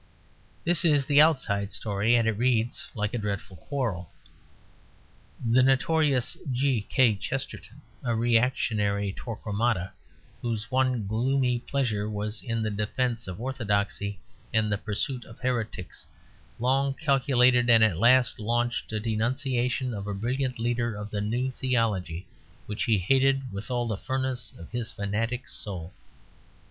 [0.63, 4.09] This is the outside story; and it reads like a dreadful quarrel.
[5.47, 6.87] The notorious G.
[6.89, 7.13] K.
[7.13, 9.93] Chesterton, a reactionary Torquemada
[10.41, 14.17] whose one gloomy pleasure was in the defence of orthodoxy
[14.51, 16.07] and the pursuit of heretics,
[16.57, 21.51] long calculated and at last launched a denunciation of a brilliant leader of the New
[21.51, 22.25] Theology
[22.65, 25.93] which he hated with all the furnace of his fanatic soul.